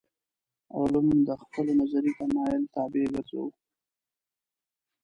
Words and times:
علوم 0.77 1.07
د 1.27 1.29
خپلو 1.41 1.71
نظري 1.81 2.11
تمایل 2.19 2.63
طابع 2.75 3.05
ګرځوو. 3.13 3.45